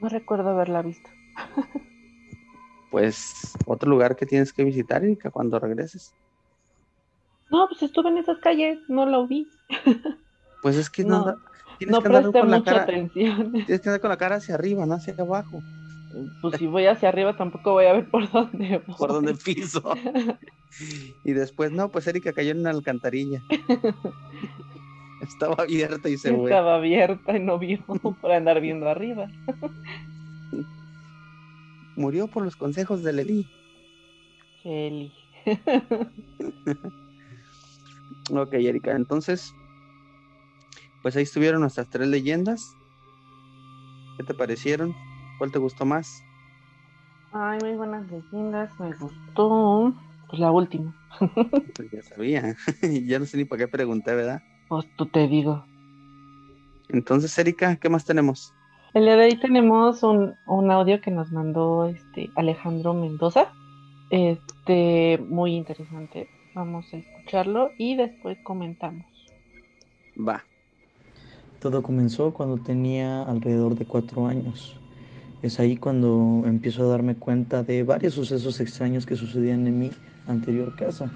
[0.00, 1.08] No recuerdo haberla visto.
[2.90, 6.12] pues otro lugar que tienes que visitar, Erika, cuando regreses.
[7.54, 9.46] No, pues estuve en esas calles, no lo vi.
[10.60, 11.36] Pues es que no,
[11.86, 13.52] no presté mucha atención.
[13.66, 15.62] Tienes que andar con la cara hacia arriba, no hacia abajo.
[16.42, 19.84] Pues si voy hacia arriba tampoco voy a ver por dónde Por dónde piso.
[21.24, 23.40] y después, no, pues Erika cayó en una alcantarilla.
[25.22, 26.50] Estaba abierta y se fue.
[26.50, 29.30] Estaba abierta y no vio por andar viendo arriba.
[31.94, 33.46] Murió por los consejos de Leli.
[34.64, 35.12] Kelly.
[38.30, 39.54] Ok, Erika, entonces
[41.04, 42.74] pues ahí estuvieron nuestras tres leyendas.
[44.16, 44.94] ¿Qué te parecieron?
[45.36, 46.24] ¿Cuál te gustó más?
[47.30, 48.70] Ay, muy buenas leyendas.
[48.80, 49.92] Me gustó
[50.30, 50.96] pues la última.
[51.20, 52.56] pues ya sabía.
[53.06, 54.40] ya no sé ni para qué pregunté, ¿verdad?
[54.68, 55.62] Pues tú te digo.
[56.88, 58.54] Entonces, Erika, ¿qué más tenemos?
[58.94, 63.52] El día de hoy tenemos un, un audio que nos mandó este Alejandro Mendoza.
[64.08, 66.30] Este, muy interesante.
[66.54, 69.06] Vamos a escucharlo y después comentamos.
[70.16, 70.44] Va.
[71.60, 74.78] Todo comenzó cuando tenía alrededor de cuatro años.
[75.42, 79.90] Es ahí cuando empiezo a darme cuenta de varios sucesos extraños que sucedían en mi
[80.28, 81.10] anterior casa.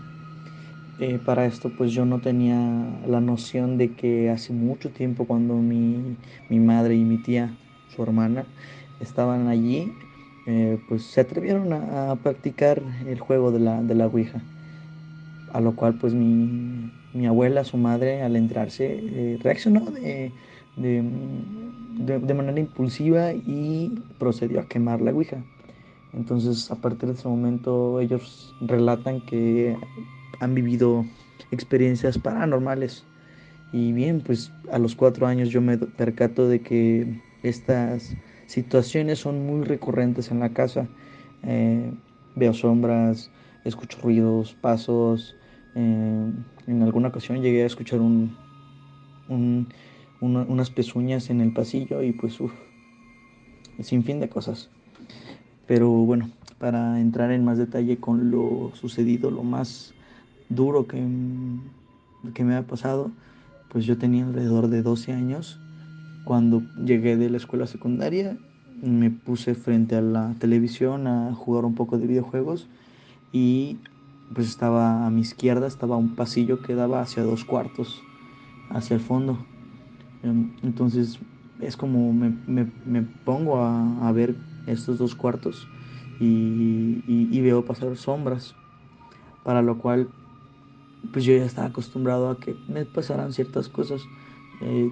[0.99, 2.59] Eh, para esto pues yo no tenía
[3.07, 6.17] la noción de que hace mucho tiempo cuando mi,
[6.51, 7.55] madre y mi tía,
[7.95, 8.45] su hermana,
[8.99, 9.93] estaban allí,
[10.47, 14.43] eh, pues se atrevieron a, practicar el juego de la, de la Ouija.
[15.53, 20.33] A lo cual pues mi, mi abuela, su madre, al entrarse, eh, reaccionó de,
[20.77, 25.43] de, manera impulsiva y procedió a quemar la Ouija.
[26.13, 29.77] Entonces, a partir de ese momento, ellos relatan que
[30.41, 31.05] han vivido
[31.51, 33.05] experiencias paranormales.
[33.73, 39.47] Y bien, pues a los cuatro años yo me percato de que estas situaciones son
[39.47, 40.89] muy recurrentes en la casa.
[41.43, 41.93] Eh,
[42.35, 43.31] veo sombras,
[43.69, 45.37] escucho ruidos, pasos,
[45.75, 46.33] eh,
[46.67, 48.37] en alguna ocasión llegué a escuchar un,
[50.21, 52.53] unas pezuñas en el pasillo y pues uff,
[53.81, 54.69] sin fin de cosas.
[55.67, 59.95] Pero bueno, para entrar en más detalle con lo sucedido, lo más
[60.49, 61.07] duro que,
[62.35, 63.11] que me ha pasado,
[63.69, 65.61] pues yo tenía alrededor de 12 años.
[66.25, 68.37] Cuando llegué de la escuela secundaria,
[68.83, 72.69] me puse frente a la televisión a jugar un poco de videojuegos
[73.33, 73.79] y
[74.35, 78.03] pues estaba a mi izquierda, estaba un pasillo que daba hacia dos cuartos,
[78.71, 79.39] hacia el fondo.
[80.23, 81.19] Em, entonces
[81.61, 84.37] es como me, pongo a, ver
[84.67, 85.67] estos dos cuartos
[86.21, 88.55] y, veo pasar sombras,
[89.45, 90.09] para lo cual
[91.13, 94.03] pues yo ya estaba acostumbrado a que me pasaran ciertas cosas.
[94.61, 94.91] Eh,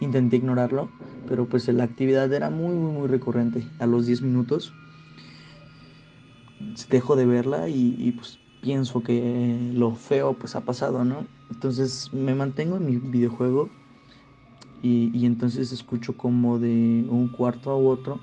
[0.00, 0.90] intenté ignorarlo,
[1.28, 3.66] pero pues la actividad era muy, muy, muy recurrente.
[3.78, 4.72] A los 10 minutos
[6.88, 11.26] dejo de verla y, y pues pienso que lo feo pues ha pasado, ¿no?
[11.50, 13.68] Entonces me mantengo en mi videojuego
[14.82, 18.20] y, entonces escucho como de un cuarto a otro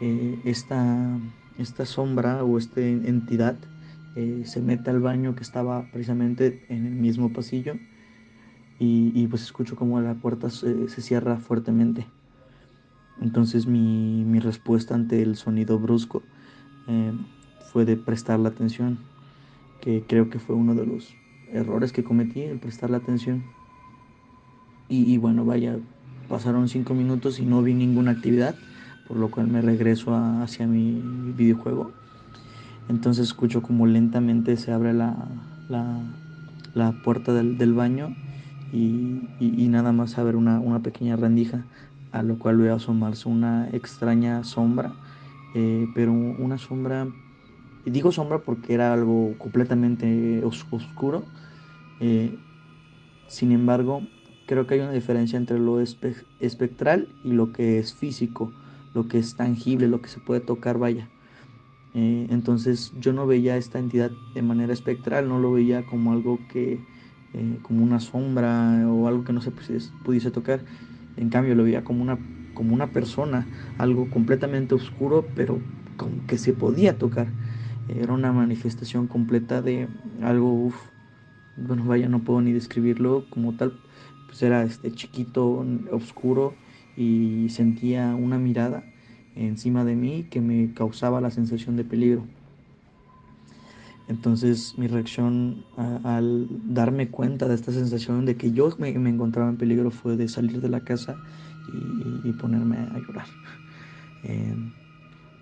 [0.00, 1.18] eh, esta,
[1.58, 3.56] esta sombra o esta entidad
[4.14, 7.74] eh, se mete al baño que estaba precisamente en el mismo pasillo
[8.78, 12.06] y, pues escucho como la puerta se, cierra fuertemente.
[13.22, 16.22] Entonces mi, mi, respuesta ante el sonido brusco
[16.86, 17.12] eh,
[17.74, 18.98] fue de prestar la atención
[19.80, 21.12] que creo que fue uno de los
[21.52, 23.42] errores que cometí, el prestarle atención.
[24.88, 25.78] Y, bueno, vaya,
[26.28, 28.54] pasaron cinco minutos y no vi ninguna actividad,
[29.08, 31.02] por lo cual me regreso hacia mi
[31.36, 31.90] videojuego.
[32.88, 35.26] Entonces escucho como lentamente se abre la,
[35.68, 38.14] la, puerta del, del baño
[38.72, 41.64] y, y, nada más a ver una, una, pequeña rendija,
[42.12, 44.92] a lo cual veo asomarse una extraña sombra,
[45.56, 47.08] eh, pero una sombra
[47.84, 51.30] y digo sombra porque era algo completamente oscuro.
[52.00, 52.38] Eh,
[53.26, 54.08] sin embargo,
[54.46, 58.54] creo que hay una diferencia entre lo espectral y lo que es físico,
[58.94, 61.10] lo que es tangible, lo que se puede tocar, vaya.
[61.94, 66.46] Eh, entonces yo no veía esta entidad de manera espectral, no lo veía como algo
[66.48, 66.86] que,
[67.32, 70.64] eh, como una sombra o algo que no se pudiese, tocar.
[71.16, 72.20] En cambio lo veía como una,
[72.52, 75.64] como una persona, algo completamente oscuro, pero
[75.96, 77.34] como que se podía tocar.
[77.88, 79.88] Era una manifestación completa de
[80.22, 80.72] algo,
[81.56, 83.72] bueno, vaya, no puedo ni describirlo como tal,
[84.26, 86.54] pues era este chiquito, oscuro
[86.96, 88.84] y sentía una mirada
[89.36, 92.24] encima de mí que me causaba la sensación de peligro.
[94.08, 99.56] Entonces mi reacción al darme cuenta de esta sensación de que yo me, encontraba en
[99.56, 101.16] peligro fue de salir de la casa
[102.24, 103.26] y, ponerme a llorar.
[104.26, 104.72] Em,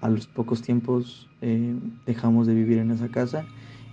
[0.03, 1.75] a los pocos tiempos eh,
[2.07, 3.47] dejamos de vivir en esa casa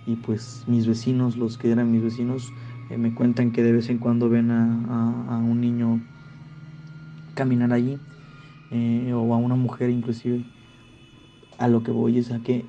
[0.06, 2.52] y pues mis vecinos, los que eran mis vecinos,
[2.90, 6.00] eh, me cuentan que de vez en cuando ven a un niño
[7.34, 7.96] caminar allí
[8.72, 10.44] eh, o a una mujer inclusive.
[11.58, 12.64] A lo que voy es a que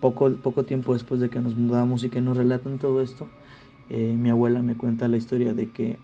[0.00, 3.28] poco, poco tiempo después de que nos mudamos y que nos relatan todo esto,
[3.90, 5.98] mi abuela me cuenta la historia de que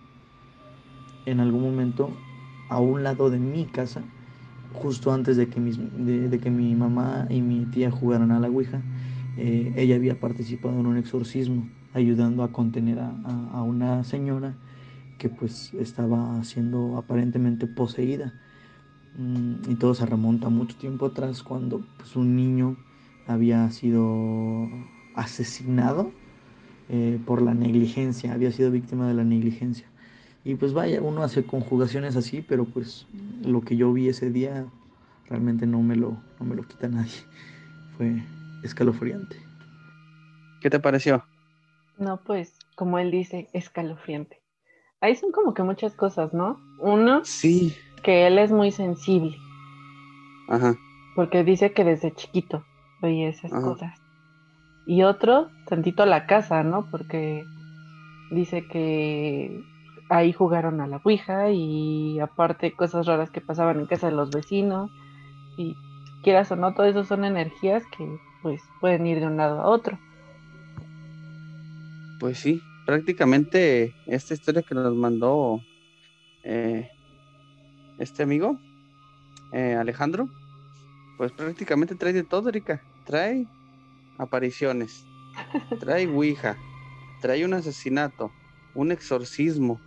[1.25, 2.11] en algún momento
[2.69, 4.03] a un lado de mi casa,
[4.73, 8.83] justo antes de que, de, que mi mamá y mi tía jugaran a la Ouija,
[9.37, 13.11] ella había participado en un exorcismo, ayudando a contener a,
[13.53, 14.55] a una señora
[15.19, 18.33] que pues estaba siendo aparentemente poseída.
[19.19, 22.77] Mm, y todo se remonta mucho tiempo atrás cuando pues, un niño
[23.27, 24.69] había sido
[25.15, 26.13] asesinado
[26.89, 29.87] eh, por la negligencia, había sido víctima de la negligencia.
[30.49, 33.07] Y pues vaya, uno hace conjugaciones así, pero pues
[33.45, 34.65] lo que yo vi ese día
[35.29, 37.13] realmente no me lo, no me lo quita nadie.
[37.99, 38.23] Fue
[38.63, 39.37] escalofriante.
[40.63, 41.23] ¿Qué te pareció?
[41.99, 44.41] No, pues, como él dice, escalofriante.
[45.03, 46.59] Ahí son como que muchas cosas, ¿no?
[46.81, 49.37] Uno, sí que él es muy sensible.
[50.49, 50.75] Ajá.
[51.15, 52.65] Porque dice que desde chiquito
[53.03, 53.95] veía esas cosas.
[54.87, 56.89] Y otro, tantito la casa, ¿no?
[56.91, 57.45] Porque
[58.31, 59.63] dice que
[60.09, 64.31] ahí jugaron a la Ouija y aparte cosas raras que pasaban en casa de los
[64.31, 64.91] vecinos.
[65.57, 65.77] Y
[66.23, 69.67] quieras o no, todo eso son energías que pues pueden ir de un lado a
[69.67, 69.99] otro.
[72.21, 75.61] Pues sí, prácticamente esta historia que nos mandó
[76.43, 76.91] eh,
[77.99, 78.59] este amigo,
[79.53, 80.29] eh, Alejandro,
[81.17, 82.81] pues prácticamente trae de todo, Erika.
[83.05, 83.47] Trae
[84.19, 85.05] apariciones,
[85.81, 86.57] trae Ouija,
[87.21, 88.33] trae un asesinato,
[88.75, 89.81] un exorcismo.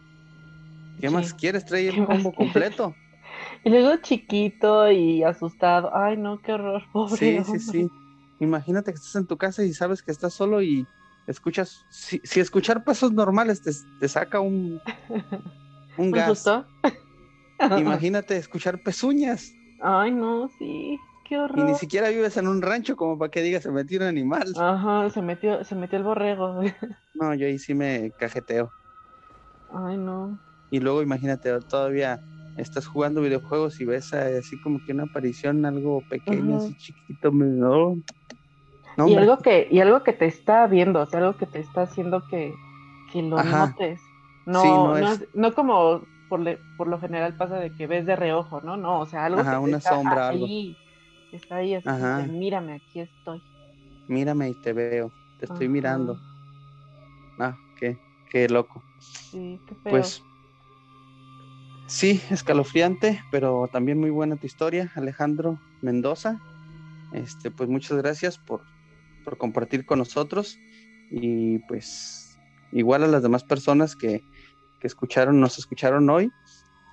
[0.99, 1.65] ¿Qué más quieres?
[1.65, 2.95] Trae el combo completo.
[3.63, 5.95] Y luego chiquito y asustado.
[5.95, 7.15] Ay, no, qué horror, pobre.
[7.15, 7.87] Sí, sí, sí.
[8.39, 10.85] Imagínate que estás en tu casa y sabes que estás solo y
[11.27, 11.85] escuchas.
[11.89, 14.81] Si, escuchar pasos normales te, saca un,
[15.97, 16.43] un gas.
[17.77, 19.53] Imagínate escuchar pezuñas.
[19.79, 21.59] Ay, no, sí, qué horror.
[21.59, 24.53] Y ni siquiera vives en un rancho como para que digas se metió un animal.
[24.57, 26.61] Ajá, se metió, se metió el borrego.
[27.13, 28.71] No, yo ahí sí me cajeteo.
[29.71, 30.39] Ay, no.
[30.71, 32.21] Y luego imagínate, todavía
[32.55, 37.97] estás jugando videojuegos y ves así como que una aparición, algo pequeño, así chiquito, no.
[39.05, 41.83] y algo que, y algo que te está viendo, o sea, algo que te está
[41.83, 42.53] haciendo que,
[43.11, 43.99] que lo notes.
[44.45, 48.77] No, no, no, como por, lo general pasa de que ves de reojo, ¿no?
[48.77, 50.77] No, o sea, algo que una está sombra, ahí,
[51.33, 53.41] está ahí, así, mírame, aquí estoy.
[54.07, 56.17] Mírame y te veo, te estoy mirando.
[57.37, 57.97] Ah, qué,
[58.29, 58.81] qué loco.
[58.99, 59.91] Sí, qué feo.
[59.91, 60.23] Pues
[61.91, 66.39] sí, escalofriante, pero también muy buena tu historia, Alejandro Mendoza.
[67.11, 68.61] Este, pues muchas gracias por,
[69.25, 70.57] por compartir con nosotros
[71.09, 72.39] y pues
[72.71, 74.23] igual a las demás personas que,
[74.79, 76.31] que escucharon, nos escucharon hoy,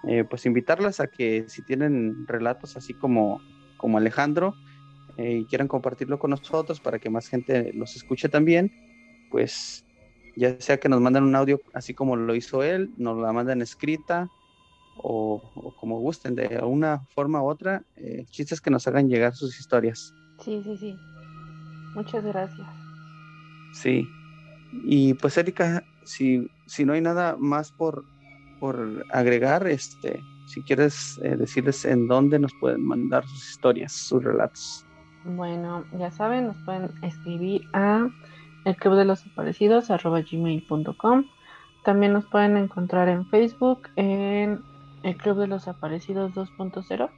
[0.08, 3.40] eh, pues invitarlas a que si tienen relatos así como,
[3.76, 4.54] como Alejandro
[5.16, 8.72] eh, y quieran compartirlo con nosotros para que más gente los escuche también,
[9.30, 9.84] pues
[10.34, 13.62] ya sea que nos manden un audio así como lo hizo él, nos la mandan
[13.62, 14.28] escrita
[14.98, 19.58] o, como gusten, de una forma u otra, eh, chistes que nos hagan llegar sus
[19.58, 20.14] historias.
[20.40, 20.96] Sí, sí, sí.
[21.94, 22.68] Muchas gracias.
[23.72, 24.06] Sí.
[24.84, 28.04] Y pues Erika, si, si no hay nada más por,
[28.60, 34.22] por agregar, este, si quieres eh, decirles en dónde nos pueden mandar sus historias, sus
[34.22, 34.84] relatos.
[35.24, 38.08] Bueno, ya saben, nos pueden escribir a
[38.64, 41.24] el club de los aparecidos gmail.com.
[41.84, 44.62] También nos pueden encontrar en Facebook en
[45.02, 47.10] el club de los aparecidos 2.0.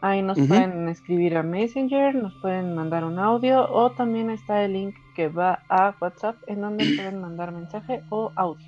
[0.00, 4.74] Ahí nos pueden escribir a Messenger, nos pueden mandar un audio o también está el
[4.74, 8.66] link que va a WhatsApp en donde pueden mandar mensaje o audio.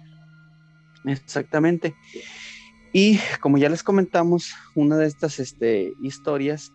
[1.04, 1.94] Exactamente.
[2.92, 6.72] Y como ya les comentamos, una de estas este, historias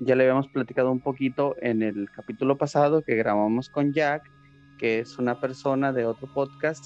[0.00, 4.22] ya le habíamos platicado un poquito en el capítulo pasado que grabamos con Jack,
[4.78, 6.84] que es una persona de otro podcast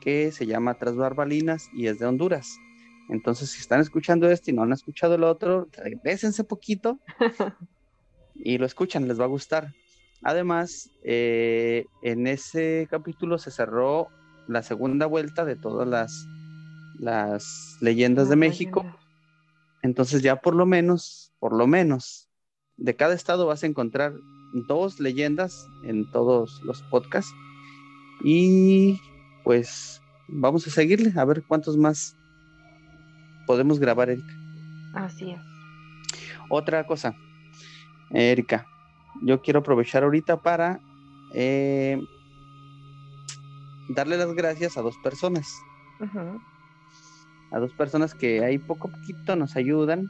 [0.00, 2.58] que se llama Tras Barbalinas y es de Honduras.
[3.10, 7.00] Entonces, si están escuchando este y no han escuchado el otro, regresense poquito
[8.36, 9.74] y lo escuchan, les va a gustar.
[10.22, 14.08] Además, eh, en ese capítulo se cerró
[14.46, 16.24] la segunda vuelta de todas las,
[17.00, 18.86] las leyendas de México.
[19.82, 22.28] Entonces ya por lo menos, por lo menos,
[22.76, 24.14] de cada estado vas a encontrar
[24.68, 27.32] dos leyendas en todos los podcasts.
[28.22, 29.00] Y
[29.42, 32.14] pues vamos a seguirle a ver cuántos más
[33.50, 34.32] podemos grabar, Erika.
[34.94, 35.40] Así es.
[36.48, 37.16] Otra cosa,
[38.10, 38.64] Erika,
[39.22, 40.78] yo quiero aprovechar ahorita para
[41.34, 42.00] eh,
[43.88, 45.52] darle las gracias a dos personas.
[47.50, 50.08] A dos personas que ahí poco a poquito nos ayudan,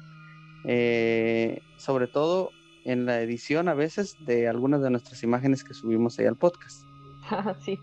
[0.64, 2.50] eh, sobre todo
[2.84, 6.84] en la edición a veces de algunas de nuestras imágenes que subimos ahí al podcast.
[7.64, 7.78] sí.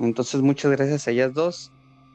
[0.00, 1.70] Entonces, muchas gracias a ellas dos.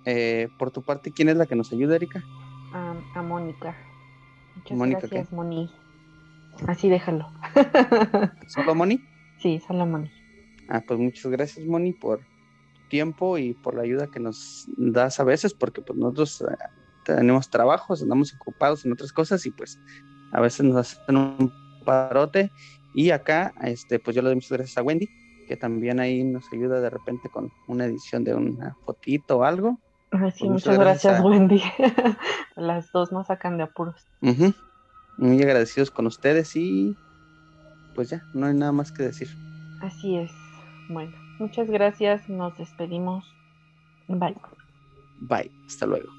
[0.09, 2.23] Eh, por tu parte, ¿quién es la que nos ayuda, Erika?
[2.71, 3.75] a Mónica.
[4.55, 5.69] Muchas gracias, Moni.
[6.65, 7.29] Así déjalo.
[8.47, 9.01] ¿Solo Moni?
[9.37, 10.09] Sí, solo Moni.
[10.69, 12.21] Ah, pues muchas gracias, Moni, por
[12.89, 16.55] tiempo y por la ayuda que nos das a veces, porque pues nosotros eh,
[17.03, 19.77] tenemos trabajos, andamos ocupados en otras cosas y pues
[20.31, 21.51] a veces nos hacen un
[21.83, 22.49] parote.
[22.93, 25.09] Y acá, este, pues yo le doy muchas gracias a Wendy,
[25.49, 29.77] que también ahí nos ayuda de repente con una edición de una fotito o algo.
[30.11, 31.61] Ay, sí, pues, muchas, gracias, Wendy.
[32.55, 34.05] Las dos nos sacan de apuros.
[35.17, 36.95] Muy agradecidos con ustedes y
[37.95, 39.27] pues ya, no hay nada más que decir.
[39.81, 40.31] Así es.
[40.87, 42.29] Bueno, muchas gracias.
[42.29, 43.25] Nos despedimos.
[44.07, 44.37] Bye.
[45.19, 45.51] Bye.
[45.67, 46.16] Hasta luego.